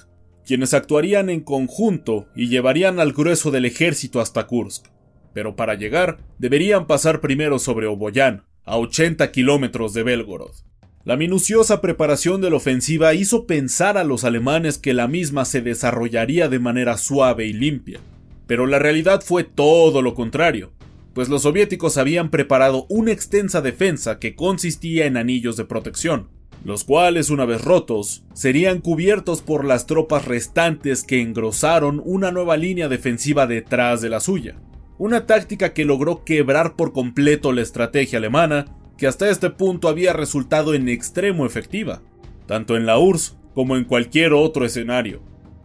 quienes 0.50 0.74
actuarían 0.74 1.30
en 1.30 1.42
conjunto 1.42 2.26
y 2.36 2.48
llevarían 2.48 3.00
al 3.00 3.14
grueso 3.14 3.52
del 3.52 3.66
ejército 3.66 4.20
hasta 4.20 4.48
Kursk. 4.48 4.88
Pero 5.32 5.56
para 5.56 5.76
llegar, 5.76 6.18
deberían 6.40 6.88
pasar 6.88 7.22
primero 7.22 7.60
sobre 7.60 7.86
Oboyan, 7.86 8.46
a 8.66 8.80
80 8.80 9.32
kilómetros 9.32 9.94
de 9.94 10.02
Belgorod. 10.02 10.56
La 11.04 11.18
minuciosa 11.18 11.82
preparación 11.82 12.42
de 12.42 12.50
la 12.50 12.56
ofensiva 12.56 13.14
hizo 13.14 13.46
pensar 13.46 13.96
a 13.96 14.04
los 14.04 14.24
alemanes 14.24 14.80
que 14.80 14.96
la 14.96 15.08
misma 15.08 15.46
se 15.46 15.62
desarrollaría 15.62 16.50
de 16.50 16.58
manera 16.58 16.98
suave 16.98 17.46
y 17.46 17.54
limpia, 17.54 18.00
pero 18.48 18.66
la 18.66 18.80
realidad 18.80 19.22
fue 19.22 19.44
todo 19.44 20.02
lo 20.02 20.16
contrario 20.16 20.72
pues 21.14 21.28
los 21.28 21.42
soviéticos 21.42 21.98
habían 21.98 22.30
preparado 22.30 22.86
una 22.88 23.12
extensa 23.12 23.62
defensa 23.62 24.20
que 24.20 24.36
consistía 24.36 25.06
en 25.06 25.18
anillos 25.18 25.58
de 25.58 25.66
protección, 25.66 26.30
los 26.64 26.84
cuales, 26.84 27.30
una 27.30 27.46
vez 27.46 27.64
rotos, 27.64 28.24
serían 28.34 28.82
cubiertos 28.82 29.42
por 29.42 29.66
las 29.66 29.86
tropas 29.86 30.26
restantes 30.26 31.04
que 31.04 31.22
engrosaron 31.22 32.02
una 32.04 32.32
nueva 32.32 32.58
línea 32.58 32.90
defensiva 32.90 33.48
detrás 33.48 34.02
de 34.02 34.10
la 34.10 34.20
suya. 34.20 34.56
Una 34.98 35.26
táctica 35.26 35.74
que 35.74 35.86
logró 35.86 36.26
quebrar 36.26 36.76
por 36.76 36.92
completo 36.92 37.54
la 37.54 37.62
estrategia 37.62 38.20
alemana, 38.20 38.66
que 38.98 39.08
hasta 39.08 39.30
este 39.30 39.50
punto 39.50 39.88
había 39.88 40.12
resultado 40.12 40.74
en 40.74 40.90
extremo 40.90 41.46
efectiva, 41.46 42.02
tanto 42.46 42.76
en 42.76 42.86
la 42.86 43.00
URSS 43.00 43.38
como 43.54 43.78
en 43.78 43.86
cualquier 43.86 44.34
otro 44.34 44.66
escenario. 44.66 45.22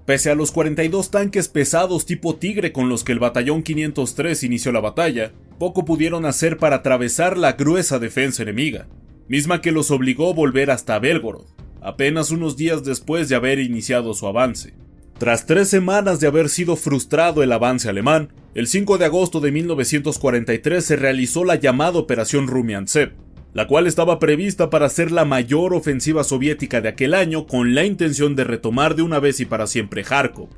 Pese 0.07 0.31
a 0.31 0.35
los 0.35 0.53
42 0.53 1.11
tanques 1.11 1.49
pesados 1.49 2.07
tipo 2.07 2.37
Tigre 2.37 2.73
con 2.73 2.89
los 2.89 3.05
que 3.05 3.13
el 3.13 3.19
batallón 3.19 3.63
503 3.63 4.45
inició 4.45 4.71
la 4.71 4.81
batalla, 4.81 5.33
poco 5.59 5.85
pudieron 5.85 6.27
hacer 6.27 6.59
para 6.59 6.77
atravesar 6.77 7.39
la 7.39 7.53
gruesa 7.53 7.99
defensa 7.99 8.43
enemiga, 8.43 8.87
misma 9.29 9.61
que 9.61 9.73
los 9.73 9.91
obligó 9.91 10.31
a 10.31 10.35
volver 10.35 10.71
hasta 10.71 10.99
Belgorod, 10.99 11.47
apenas 11.81 12.31
unos 12.31 12.57
días 12.57 12.85
después 12.85 13.29
de 13.29 13.37
haber 13.37 13.59
iniciado 13.59 14.15
su 14.15 14.27
avance. 14.27 14.75
Tras 15.19 15.47
tres 15.47 15.69
semanas 15.69 16.19
de 16.21 16.27
haber 16.27 16.49
sido 16.49 16.77
frustrado 16.77 17.43
el 17.43 17.53
avance 17.53 17.89
alemán, 17.89 18.33
el 18.55 18.67
5 18.67 18.99
de 18.99 19.05
agosto 19.05 19.41
de 19.41 19.53
1943 19.53 20.85
se 20.85 20.97
realizó 20.97 21.45
la 21.45 21.55
llamada 21.55 21.99
Operación 21.99 22.47
Rumiantsev, 22.47 23.13
la 23.53 23.69
cual 23.69 23.87
estaba 23.87 24.19
prevista 24.19 24.69
para 24.69 24.89
ser 24.89 25.13
la 25.13 25.25
mayor 25.25 25.75
ofensiva 25.75 26.25
soviética 26.25 26.81
de 26.81 26.89
aquel 26.89 27.15
año 27.15 27.47
con 27.47 27.75
la 27.75 27.85
intención 27.85 28.35
de 28.35 28.45
retomar 28.45 28.97
de 28.97 29.03
una 29.03 29.21
vez 29.21 29.39
y 29.39 29.45
para 29.45 29.69
siempre 29.69 30.03
Kharkov, 30.03 30.49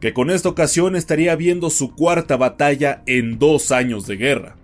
que 0.00 0.12
con 0.12 0.30
esta 0.30 0.48
ocasión 0.48 0.96
estaría 0.96 1.36
viendo 1.36 1.70
su 1.70 1.94
cuarta 1.94 2.36
batalla 2.36 3.04
en 3.06 3.38
dos 3.38 3.70
años 3.70 4.06
de 4.08 4.16
guerra. 4.16 4.56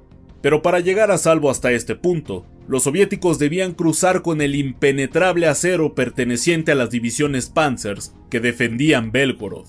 Pero 0.42 0.62
para 0.62 0.80
llegar 0.80 1.12
a 1.12 1.18
salvo 1.18 1.50
hasta 1.50 1.70
este 1.70 1.94
punto, 1.94 2.44
los 2.68 2.82
soviéticos 2.82 3.38
debían 3.38 3.72
cruzar 3.72 4.20
con 4.20 4.42
el 4.42 4.54
impenetrable 4.54 5.48
acero 5.48 5.94
perteneciente 5.94 6.72
a 6.72 6.74
las 6.74 6.90
divisiones 6.90 7.48
Panzers 7.48 8.14
que 8.30 8.40
defendían 8.40 9.10
Belgorod. 9.10 9.66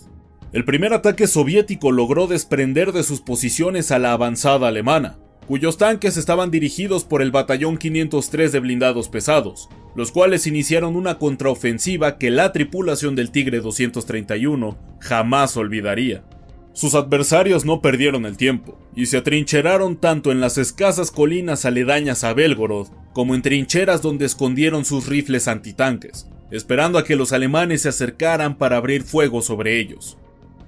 El 0.52 0.66
primer 0.66 0.94
ataque 0.94 1.28
soviético 1.28 1.92
logró 1.92 2.28
desprender 2.28 2.92
de 2.92 3.04
sus 3.04 3.22
posiciones 3.22 3.92
a 3.92 4.00
la 4.00 4.12
avanzada 4.12 4.68
alemana, 4.68 5.18
cuyos 5.48 5.78
tanques 5.78 6.18
estaban 6.18 6.52
dirigidos 6.52 7.06
por 7.06 7.22
el 7.22 7.32
batallón 7.32 7.78
503 7.78 8.52
de 8.52 8.60
blindados 8.60 9.08
pesados, 9.10 9.70
los 9.96 10.12
cuales 10.12 10.46
iniciaron 10.46 10.96
una 10.96 11.18
contraofensiva 11.18 12.18
que 12.18 12.32
la 12.32 12.52
tripulación 12.52 13.16
del 13.16 13.32
Tigre 13.32 13.62
231 13.62 14.78
jamás 15.00 15.56
olvidaría. 15.56 16.24
Sus 16.74 16.96
adversarios 16.96 17.66
no 17.66 17.82
perdieron 17.82 18.26
el 18.26 18.38
tiempo, 18.38 18.78
y 18.96 19.08
se 19.08 19.18
atrincheraron 19.18 19.98
tanto 19.98 20.32
en 20.32 20.40
las 20.40 20.58
escasas 20.58 21.12
colinas 21.12 21.66
aledañas 21.66 22.24
a 22.24 22.34
Belgorod, 22.34 22.88
como 23.14 23.36
en 23.36 23.42
trincheras 23.42 24.02
donde 24.02 24.26
escondieron 24.26 24.86
sus 24.86 25.08
rifles 25.08 25.48
antitanques, 25.48 26.28
esperando 26.52 26.98
a 26.98 27.04
que 27.04 27.16
los 27.16 27.34
alemanes 27.34 27.82
se 27.82 27.90
acercaran 27.90 28.58
para 28.58 28.78
abrir 28.78 29.04
fuego 29.04 29.42
sobre 29.42 29.80
ellos. 29.80 30.18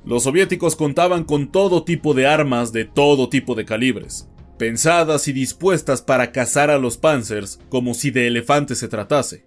Los 0.03 0.23
soviéticos 0.23 0.75
contaban 0.75 1.23
con 1.23 1.51
todo 1.51 1.83
tipo 1.83 2.13
de 2.13 2.25
armas 2.25 2.73
de 2.73 2.85
todo 2.85 3.29
tipo 3.29 3.53
de 3.53 3.65
calibres, 3.65 4.27
pensadas 4.57 5.27
y 5.27 5.33
dispuestas 5.33 6.01
para 6.01 6.31
cazar 6.31 6.71
a 6.71 6.79
los 6.79 6.97
Panzers 6.97 7.59
como 7.69 7.93
si 7.93 8.09
de 8.11 8.27
elefantes 8.27 8.79
se 8.79 8.87
tratase, 8.87 9.45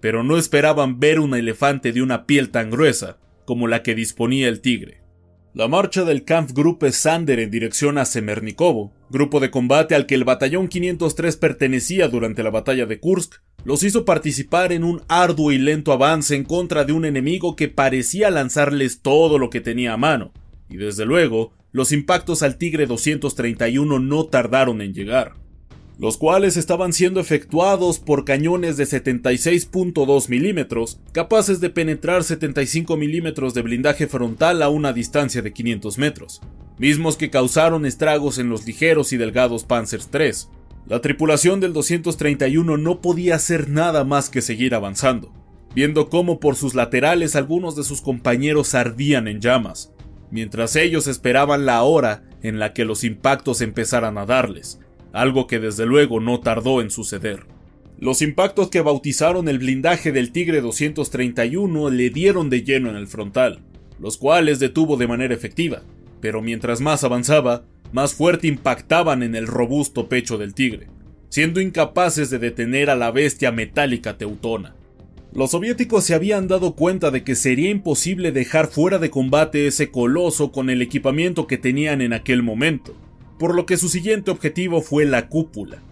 pero 0.00 0.24
no 0.24 0.38
esperaban 0.38 0.98
ver 0.98 1.20
un 1.20 1.34
elefante 1.34 1.92
de 1.92 2.02
una 2.02 2.26
piel 2.26 2.50
tan 2.50 2.70
gruesa 2.70 3.18
como 3.44 3.68
la 3.68 3.82
que 3.82 3.94
disponía 3.94 4.48
el 4.48 4.60
tigre. 4.60 5.01
La 5.54 5.68
marcha 5.68 6.04
del 6.04 6.24
Kampfgruppe 6.24 6.92
Sander 6.92 7.38
en 7.38 7.50
dirección 7.50 7.98
a 7.98 8.06
Semernikovo, 8.06 8.94
grupo 9.10 9.38
de 9.38 9.50
combate 9.50 9.94
al 9.94 10.06
que 10.06 10.14
el 10.14 10.24
batallón 10.24 10.66
503 10.66 11.36
pertenecía 11.36 12.08
durante 12.08 12.42
la 12.42 12.48
batalla 12.48 12.86
de 12.86 12.98
Kursk, 12.98 13.34
los 13.62 13.82
hizo 13.82 14.06
participar 14.06 14.72
en 14.72 14.82
un 14.82 15.02
arduo 15.08 15.52
y 15.52 15.58
lento 15.58 15.92
avance 15.92 16.36
en 16.36 16.44
contra 16.44 16.86
de 16.86 16.94
un 16.94 17.04
enemigo 17.04 17.54
que 17.54 17.68
parecía 17.68 18.30
lanzarles 18.30 19.02
todo 19.02 19.38
lo 19.38 19.50
que 19.50 19.60
tenía 19.60 19.92
a 19.92 19.98
mano, 19.98 20.32
y 20.70 20.78
desde 20.78 21.04
luego 21.04 21.52
los 21.70 21.92
impactos 21.92 22.42
al 22.42 22.56
Tigre 22.56 22.86
231 22.86 23.98
no 23.98 24.24
tardaron 24.24 24.80
en 24.80 24.94
llegar, 24.94 25.34
los 26.02 26.16
cuales 26.16 26.56
estaban 26.56 26.92
siendo 26.92 27.20
efectuados 27.20 28.00
por 28.00 28.24
cañones 28.24 28.76
de 28.76 28.86
76.2 28.86 30.28
milímetros, 30.28 30.98
capaces 31.12 31.60
de 31.60 31.70
penetrar 31.70 32.24
75 32.24 32.96
milímetros 32.96 33.54
de 33.54 33.62
blindaje 33.62 34.08
frontal 34.08 34.62
a 34.62 34.68
una 34.68 34.92
distancia 34.92 35.42
de 35.42 35.52
500 35.52 35.98
metros, 35.98 36.40
mismos 36.76 37.16
que 37.16 37.30
causaron 37.30 37.86
estragos 37.86 38.38
en 38.38 38.48
los 38.48 38.66
ligeros 38.66 39.12
y 39.12 39.16
delgados 39.16 39.62
Panzers 39.62 40.10
III. 40.12 40.50
La 40.88 41.00
tripulación 41.00 41.60
del 41.60 41.72
231 41.72 42.78
no 42.78 43.00
podía 43.00 43.36
hacer 43.36 43.68
nada 43.68 44.02
más 44.02 44.28
que 44.28 44.42
seguir 44.42 44.74
avanzando, 44.74 45.32
viendo 45.72 46.08
cómo 46.08 46.40
por 46.40 46.56
sus 46.56 46.74
laterales 46.74 47.36
algunos 47.36 47.76
de 47.76 47.84
sus 47.84 48.02
compañeros 48.02 48.74
ardían 48.74 49.28
en 49.28 49.40
llamas, 49.40 49.92
mientras 50.32 50.74
ellos 50.74 51.06
esperaban 51.06 51.64
la 51.64 51.80
hora 51.84 52.24
en 52.42 52.58
la 52.58 52.72
que 52.72 52.84
los 52.84 53.04
impactos 53.04 53.60
empezaran 53.60 54.18
a 54.18 54.26
darles, 54.26 54.80
algo 55.12 55.46
que 55.46 55.58
desde 55.58 55.86
luego 55.86 56.20
no 56.20 56.40
tardó 56.40 56.80
en 56.80 56.90
suceder. 56.90 57.46
Los 57.98 58.22
impactos 58.22 58.68
que 58.68 58.80
bautizaron 58.80 59.48
el 59.48 59.58
blindaje 59.58 60.10
del 60.10 60.32
Tigre 60.32 60.60
231 60.60 61.90
le 61.90 62.10
dieron 62.10 62.50
de 62.50 62.62
lleno 62.62 62.90
en 62.90 62.96
el 62.96 63.06
frontal, 63.06 63.60
los 64.00 64.18
cuales 64.18 64.58
detuvo 64.58 64.96
de 64.96 65.06
manera 65.06 65.34
efectiva, 65.34 65.82
pero 66.20 66.42
mientras 66.42 66.80
más 66.80 67.04
avanzaba, 67.04 67.64
más 67.92 68.14
fuerte 68.14 68.48
impactaban 68.48 69.22
en 69.22 69.34
el 69.34 69.46
robusto 69.46 70.08
pecho 70.08 70.38
del 70.38 70.54
tigre, 70.54 70.88
siendo 71.28 71.60
incapaces 71.60 72.30
de 72.30 72.38
detener 72.38 72.90
a 72.90 72.96
la 72.96 73.10
bestia 73.10 73.52
metálica 73.52 74.16
teutona. 74.18 74.74
Los 75.34 75.52
soviéticos 75.52 76.04
se 76.04 76.14
habían 76.14 76.48
dado 76.48 76.74
cuenta 76.74 77.10
de 77.10 77.24
que 77.24 77.34
sería 77.34 77.70
imposible 77.70 78.32
dejar 78.32 78.66
fuera 78.66 78.98
de 78.98 79.10
combate 79.10 79.66
ese 79.66 79.90
coloso 79.90 80.52
con 80.52 80.68
el 80.68 80.82
equipamiento 80.82 81.46
que 81.46 81.56
tenían 81.56 82.00
en 82.00 82.12
aquel 82.12 82.42
momento, 82.42 82.94
por 83.42 83.56
lo 83.56 83.66
que 83.66 83.76
su 83.76 83.88
siguiente 83.88 84.30
objetivo 84.30 84.82
fue 84.82 85.04
la 85.04 85.28
cúpula. 85.28 85.82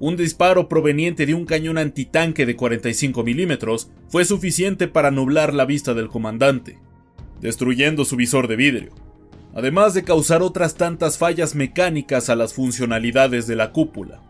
Un 0.00 0.16
disparo 0.16 0.70
proveniente 0.70 1.26
de 1.26 1.34
un 1.34 1.44
cañón 1.44 1.76
antitanque 1.76 2.46
de 2.46 2.56
45 2.56 3.22
milímetros 3.22 3.90
fue 4.08 4.24
suficiente 4.24 4.88
para 4.88 5.10
nublar 5.10 5.52
la 5.52 5.66
vista 5.66 5.92
del 5.92 6.08
comandante, 6.08 6.78
destruyendo 7.42 8.06
su 8.06 8.16
visor 8.16 8.48
de 8.48 8.56
vidrio, 8.56 8.94
además 9.54 9.92
de 9.92 10.02
causar 10.02 10.40
otras 10.40 10.76
tantas 10.76 11.18
fallas 11.18 11.54
mecánicas 11.54 12.30
a 12.30 12.36
las 12.36 12.54
funcionalidades 12.54 13.46
de 13.46 13.56
la 13.56 13.70
cúpula. 13.70 14.22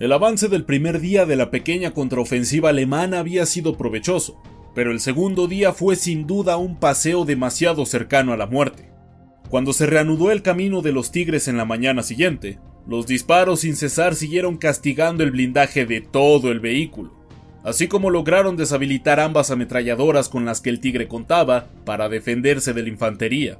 El 0.00 0.10
avance 0.10 0.48
del 0.48 0.64
primer 0.64 1.00
día 1.00 1.26
de 1.26 1.36
la 1.36 1.50
pequeña 1.50 1.90
contraofensiva 1.90 2.70
alemana 2.70 3.18
había 3.18 3.44
sido 3.44 3.76
provechoso, 3.76 4.40
pero 4.74 4.90
el 4.90 5.00
segundo 5.00 5.48
día 5.48 5.74
fue 5.74 5.96
sin 5.96 6.26
duda 6.26 6.56
un 6.56 6.80
paseo 6.80 7.26
demasiado 7.26 7.84
cercano 7.84 8.32
a 8.32 8.38
la 8.38 8.46
muerte. 8.46 8.95
Cuando 9.48 9.72
se 9.72 9.86
reanudó 9.86 10.30
el 10.30 10.42
camino 10.42 10.82
de 10.82 10.92
los 10.92 11.10
Tigres 11.12 11.48
en 11.48 11.56
la 11.56 11.64
mañana 11.64 12.02
siguiente, 12.02 12.58
los 12.86 13.06
disparos 13.06 13.60
sin 13.60 13.76
cesar 13.76 14.14
siguieron 14.14 14.56
castigando 14.56 15.24
el 15.24 15.30
blindaje 15.30 15.86
de 15.86 16.00
todo 16.00 16.50
el 16.50 16.60
vehículo, 16.60 17.12
así 17.64 17.88
como 17.88 18.10
lograron 18.10 18.56
deshabilitar 18.56 19.20
ambas 19.20 19.50
ametralladoras 19.50 20.28
con 20.28 20.44
las 20.44 20.60
que 20.60 20.70
el 20.70 20.80
Tigre 20.80 21.08
contaba 21.08 21.68
para 21.84 22.08
defenderse 22.08 22.72
de 22.72 22.82
la 22.82 22.88
infantería 22.88 23.58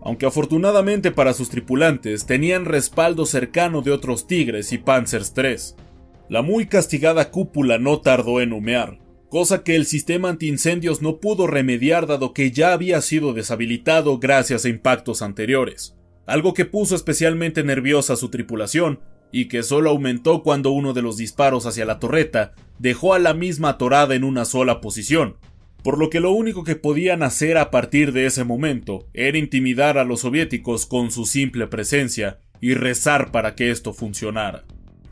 aunque 0.00 0.26
afortunadamente 0.26 1.10
para 1.10 1.34
sus 1.34 1.50
tripulantes 1.50 2.26
tenían 2.26 2.64
respaldo 2.64 3.26
cercano 3.26 3.82
de 3.82 3.92
otros 3.92 4.26
Tigres 4.26 4.72
y 4.72 4.78
Panzers 4.78 5.32
III. 5.36 5.84
La 6.28 6.42
muy 6.42 6.66
castigada 6.66 7.30
cúpula 7.30 7.78
no 7.78 8.00
tardó 8.00 8.40
en 8.40 8.52
humear, 8.52 8.98
cosa 9.28 9.62
que 9.62 9.76
el 9.76 9.86
sistema 9.86 10.30
antiincendios 10.30 11.02
no 11.02 11.18
pudo 11.18 11.46
remediar 11.46 12.06
dado 12.06 12.32
que 12.32 12.50
ya 12.50 12.72
había 12.72 13.00
sido 13.00 13.32
deshabilitado 13.34 14.18
gracias 14.18 14.64
a 14.64 14.68
impactos 14.68 15.22
anteriores, 15.22 15.96
algo 16.26 16.54
que 16.54 16.64
puso 16.64 16.94
especialmente 16.94 17.62
nerviosa 17.62 18.14
a 18.14 18.16
su 18.16 18.30
tripulación 18.30 19.00
y 19.30 19.46
que 19.48 19.62
solo 19.62 19.90
aumentó 19.90 20.42
cuando 20.42 20.70
uno 20.70 20.94
de 20.94 21.02
los 21.02 21.16
disparos 21.16 21.66
hacia 21.66 21.84
la 21.84 21.98
torreta 21.98 22.54
dejó 22.78 23.14
a 23.14 23.18
la 23.18 23.34
misma 23.34 23.70
atorada 23.70 24.14
en 24.14 24.24
una 24.24 24.44
sola 24.44 24.80
posición, 24.80 25.36
por 25.82 25.98
lo 25.98 26.10
que 26.10 26.20
lo 26.20 26.32
único 26.32 26.64
que 26.64 26.76
podían 26.76 27.22
hacer 27.22 27.58
a 27.58 27.70
partir 27.70 28.12
de 28.12 28.26
ese 28.26 28.44
momento 28.44 29.06
era 29.12 29.38
intimidar 29.38 29.98
a 29.98 30.04
los 30.04 30.20
soviéticos 30.20 30.86
con 30.86 31.10
su 31.10 31.26
simple 31.26 31.66
presencia 31.66 32.40
y 32.60 32.74
rezar 32.74 33.30
para 33.30 33.54
que 33.54 33.70
esto 33.70 33.92
funcionara. 33.92 34.64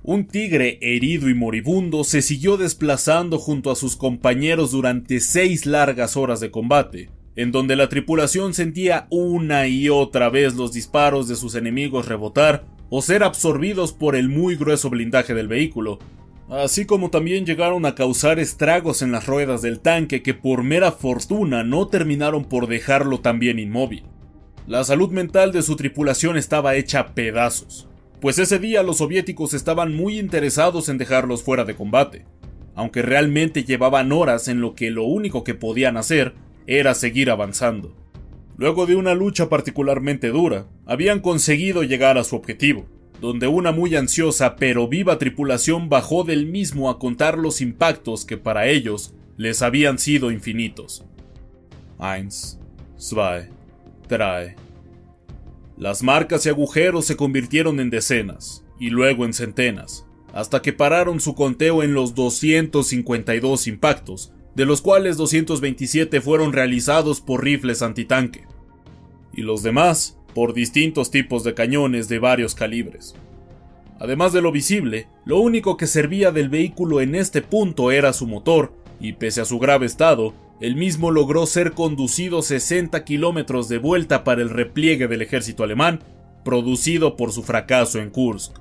Un 0.08 0.28
tigre 0.28 0.78
herido 0.82 1.28
y 1.28 1.34
moribundo 1.34 2.04
se 2.04 2.22
siguió 2.22 2.56
desplazando 2.56 3.40
junto 3.40 3.72
a 3.72 3.74
sus 3.74 3.96
compañeros 3.96 4.70
durante 4.70 5.18
seis 5.18 5.66
largas 5.66 6.16
horas 6.16 6.38
de 6.38 6.52
combate, 6.52 7.10
en 7.34 7.50
donde 7.50 7.74
la 7.74 7.88
tripulación 7.88 8.54
sentía 8.54 9.08
una 9.10 9.66
y 9.66 9.88
otra 9.88 10.30
vez 10.30 10.54
los 10.54 10.72
disparos 10.72 11.26
de 11.26 11.34
sus 11.34 11.56
enemigos 11.56 12.06
rebotar 12.06 12.66
o 12.88 13.02
ser 13.02 13.24
absorbidos 13.24 13.92
por 13.92 14.14
el 14.14 14.28
muy 14.28 14.54
grueso 14.54 14.90
blindaje 14.90 15.34
del 15.34 15.48
vehículo, 15.48 15.98
así 16.48 16.84
como 16.84 17.10
también 17.10 17.44
llegaron 17.44 17.84
a 17.84 17.96
causar 17.96 18.38
estragos 18.38 19.02
en 19.02 19.10
las 19.10 19.26
ruedas 19.26 19.60
del 19.60 19.80
tanque 19.80 20.22
que 20.22 20.34
por 20.34 20.62
mera 20.62 20.92
fortuna 20.92 21.64
no 21.64 21.88
terminaron 21.88 22.44
por 22.44 22.68
dejarlo 22.68 23.22
también 23.22 23.58
inmóvil. 23.58 24.04
La 24.68 24.84
salud 24.84 25.10
mental 25.10 25.50
de 25.50 25.62
su 25.62 25.74
tripulación 25.74 26.36
estaba 26.36 26.76
hecha 26.76 27.12
pedazos, 27.12 27.85
pues 28.20 28.38
ese 28.38 28.58
día 28.58 28.82
los 28.82 28.98
soviéticos 28.98 29.54
estaban 29.54 29.94
muy 29.94 30.18
interesados 30.18 30.88
en 30.88 30.98
dejarlos 30.98 31.42
fuera 31.42 31.64
de 31.64 31.74
combate, 31.74 32.24
aunque 32.74 33.02
realmente 33.02 33.64
llevaban 33.64 34.12
horas 34.12 34.48
en 34.48 34.60
lo 34.60 34.74
que 34.74 34.90
lo 34.90 35.04
único 35.04 35.44
que 35.44 35.54
podían 35.54 35.96
hacer 35.96 36.34
era 36.66 36.94
seguir 36.94 37.30
avanzando. 37.30 37.94
Luego 38.56 38.86
de 38.86 38.96
una 38.96 39.14
lucha 39.14 39.48
particularmente 39.48 40.28
dura, 40.28 40.66
habían 40.86 41.20
conseguido 41.20 41.82
llegar 41.82 42.16
a 42.16 42.24
su 42.24 42.36
objetivo, 42.36 42.86
donde 43.20 43.46
una 43.46 43.72
muy 43.72 43.94
ansiosa 43.96 44.56
pero 44.56 44.88
viva 44.88 45.18
tripulación 45.18 45.88
bajó 45.88 46.24
del 46.24 46.46
mismo 46.46 46.90
a 46.90 46.98
contar 46.98 47.38
los 47.38 47.60
impactos 47.60 48.24
que 48.24 48.36
para 48.36 48.66
ellos 48.66 49.14
les 49.36 49.62
habían 49.62 49.98
sido 49.98 50.30
infinitos. 50.30 51.04
Eins, 51.98 52.58
zwei, 52.98 53.48
drei. 54.08 54.65
Las 55.76 56.02
marcas 56.02 56.46
y 56.46 56.48
agujeros 56.48 57.04
se 57.04 57.16
convirtieron 57.16 57.80
en 57.80 57.90
decenas, 57.90 58.64
y 58.80 58.90
luego 58.90 59.26
en 59.26 59.34
centenas, 59.34 60.06
hasta 60.32 60.62
que 60.62 60.72
pararon 60.72 61.20
su 61.20 61.34
conteo 61.34 61.82
en 61.82 61.92
los 61.92 62.14
252 62.14 63.66
impactos, 63.66 64.32
de 64.54 64.64
los 64.64 64.80
cuales 64.80 65.18
227 65.18 66.22
fueron 66.22 66.54
realizados 66.54 67.20
por 67.20 67.44
rifles 67.44 67.82
antitanque, 67.82 68.44
y 69.34 69.42
los 69.42 69.62
demás 69.62 70.18
por 70.34 70.54
distintos 70.54 71.10
tipos 71.10 71.44
de 71.44 71.52
cañones 71.52 72.08
de 72.08 72.18
varios 72.18 72.54
calibres. 72.54 73.14
Además 73.98 74.32
de 74.32 74.42
lo 74.42 74.52
visible, 74.52 75.08
lo 75.26 75.40
único 75.40 75.76
que 75.76 75.86
servía 75.86 76.32
del 76.32 76.48
vehículo 76.48 77.02
en 77.02 77.14
este 77.14 77.42
punto 77.42 77.90
era 77.90 78.14
su 78.14 78.26
motor, 78.26 78.72
y 78.98 79.12
pese 79.12 79.42
a 79.42 79.44
su 79.44 79.58
grave 79.58 79.84
estado, 79.84 80.32
el 80.60 80.74
mismo 80.74 81.10
logró 81.10 81.46
ser 81.46 81.72
conducido 81.72 82.40
60 82.42 83.04
kilómetros 83.04 83.68
de 83.68 83.78
vuelta 83.78 84.24
para 84.24 84.42
el 84.42 84.50
repliegue 84.50 85.06
del 85.06 85.22
ejército 85.22 85.64
alemán, 85.64 86.00
producido 86.44 87.16
por 87.16 87.32
su 87.32 87.42
fracaso 87.42 87.98
en 88.00 88.10
Kursk. 88.10 88.52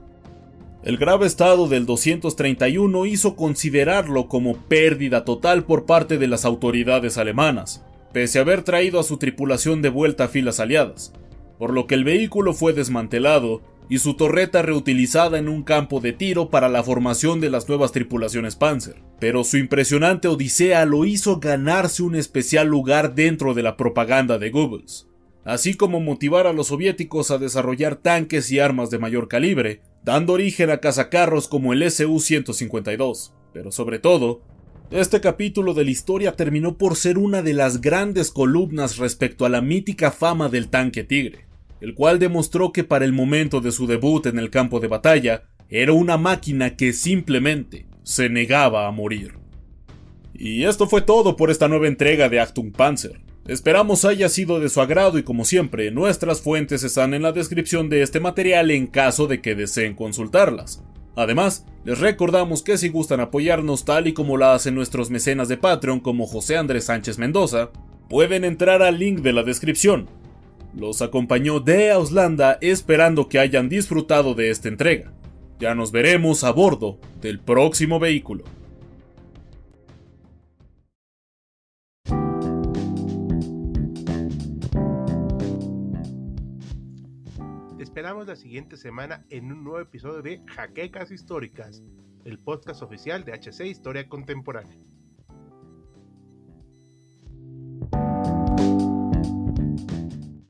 El 0.83 0.97
grave 0.97 1.25
estado 1.25 1.67
del 1.67 1.85
231 1.85 3.05
hizo 3.05 3.35
considerarlo 3.35 4.27
como 4.27 4.57
pérdida 4.57 5.23
total 5.23 5.63
por 5.63 5.85
parte 5.85 6.17
de 6.17 6.27
las 6.27 6.45
autoridades 6.45 7.17
alemanas, 7.17 7.83
pese 8.11 8.39
a 8.39 8.41
haber 8.41 8.63
traído 8.63 8.99
a 8.99 9.03
su 9.03 9.17
tripulación 9.17 9.81
de 9.81 9.89
vuelta 9.89 10.25
a 10.25 10.27
filas 10.27 10.59
aliadas, 10.59 11.13
por 11.57 11.73
lo 11.73 11.87
que 11.87 11.95
el 11.95 12.03
vehículo 12.03 12.53
fue 12.53 12.73
desmantelado 12.73 13.61
y 13.89 13.99
su 13.99 14.15
torreta 14.15 14.61
reutilizada 14.61 15.37
en 15.37 15.47
un 15.47 15.63
campo 15.63 15.99
de 15.99 16.13
tiro 16.13 16.49
para 16.49 16.69
la 16.69 16.83
formación 16.83 17.39
de 17.39 17.49
las 17.49 17.67
nuevas 17.69 17.91
tripulaciones 17.91 18.55
Panzer. 18.55 19.01
Pero 19.19 19.43
su 19.43 19.57
impresionante 19.57 20.27
odisea 20.27 20.85
lo 20.85 21.05
hizo 21.05 21.39
ganarse 21.39 22.03
un 22.03 22.15
especial 22.15 22.67
lugar 22.67 23.15
dentro 23.15 23.53
de 23.53 23.63
la 23.63 23.77
propaganda 23.77 24.37
de 24.37 24.49
Goebbels, 24.49 25.07
así 25.43 25.75
como 25.75 25.99
motivar 25.99 26.47
a 26.47 26.53
los 26.53 26.67
soviéticos 26.67 27.31
a 27.31 27.37
desarrollar 27.37 27.97
tanques 27.97 28.51
y 28.51 28.59
armas 28.59 28.89
de 28.89 28.99
mayor 28.99 29.27
calibre, 29.27 29.81
dando 30.03 30.33
origen 30.33 30.69
a 30.69 30.77
cazacarros 30.77 31.47
como 31.47 31.73
el 31.73 31.89
Su-152. 31.91 33.33
Pero 33.53 33.71
sobre 33.71 33.99
todo, 33.99 34.41
este 34.91 35.21
capítulo 35.21 35.73
de 35.73 35.85
la 35.85 35.91
historia 35.91 36.35
terminó 36.35 36.77
por 36.77 36.95
ser 36.95 37.17
una 37.17 37.41
de 37.41 37.53
las 37.53 37.81
grandes 37.81 38.31
columnas 38.31 38.97
respecto 38.97 39.45
a 39.45 39.49
la 39.49 39.61
mítica 39.61 40.11
fama 40.11 40.49
del 40.49 40.69
tanque 40.69 41.03
Tigre 41.03 41.45
el 41.81 41.93
cual 41.93 42.19
demostró 42.19 42.71
que 42.71 42.83
para 42.83 43.05
el 43.05 43.13
momento 43.13 43.61
de 43.61 43.71
su 43.71 43.87
debut 43.87 44.25
en 44.25 44.39
el 44.39 44.49
campo 44.49 44.79
de 44.79 44.87
batalla, 44.87 45.43
era 45.69 45.93
una 45.93 46.17
máquina 46.17 46.75
que 46.75 46.93
simplemente 46.93 47.85
se 48.03 48.29
negaba 48.29 48.87
a 48.87 48.91
morir. 48.91 49.33
Y 50.33 50.65
esto 50.65 50.87
fue 50.87 51.01
todo 51.01 51.35
por 51.35 51.49
esta 51.49 51.67
nueva 51.67 51.87
entrega 51.87 52.29
de 52.29 52.39
Achtung 52.39 52.71
Panzer. 52.71 53.21
Esperamos 53.47 54.05
haya 54.05 54.27
sido 54.27 54.59
de 54.59 54.69
su 54.69 54.81
agrado 54.81 55.17
y 55.17 55.23
como 55.23 55.45
siempre, 55.45 55.91
nuestras 55.91 56.41
fuentes 56.41 56.83
están 56.83 57.13
en 57.13 57.21
la 57.21 57.31
descripción 57.31 57.89
de 57.89 58.01
este 58.01 58.19
material 58.19 58.71
en 58.71 58.87
caso 58.87 59.27
de 59.27 59.41
que 59.41 59.55
deseen 59.55 59.95
consultarlas. 59.95 60.83
Además, 61.15 61.65
les 61.85 61.99
recordamos 61.99 62.63
que 62.63 62.77
si 62.77 62.89
gustan 62.89 63.19
apoyarnos 63.19 63.85
tal 63.85 64.07
y 64.07 64.13
como 64.13 64.37
la 64.37 64.53
hacen 64.53 64.75
nuestros 64.75 65.09
mecenas 65.09 65.47
de 65.47 65.57
Patreon 65.57 65.99
como 65.99 66.25
José 66.25 66.57
Andrés 66.57 66.85
Sánchez 66.85 67.17
Mendoza, 67.17 67.69
pueden 68.09 68.43
entrar 68.43 68.81
al 68.81 68.99
link 68.99 69.19
de 69.19 69.31
la 69.31 69.43
descripción, 69.43 70.09
los 70.77 71.01
acompañó 71.01 71.59
de 71.59 71.91
Auslanda 71.91 72.57
esperando 72.61 73.29
que 73.29 73.39
hayan 73.39 73.69
disfrutado 73.69 74.35
de 74.35 74.49
esta 74.49 74.67
entrega. 74.67 75.13
Ya 75.59 75.73
nos 75.73 75.91
veremos 75.91 76.43
a 76.43 76.51
bordo 76.51 76.99
del 77.21 77.39
próximo 77.39 77.99
vehículo. 77.99 78.43
Esperamos 87.79 88.27
la 88.27 88.35
siguiente 88.35 88.75
semana 88.75 89.25
en 89.29 89.53
un 89.53 89.63
nuevo 89.63 89.79
episodio 89.79 90.21
de 90.21 90.41
Jaquecas 90.45 91.11
Históricas, 91.11 91.81
el 92.25 92.37
podcast 92.39 92.81
oficial 92.81 93.23
de 93.23 93.31
HC 93.31 93.61
Historia 93.67 94.09
Contemporánea. 94.09 94.77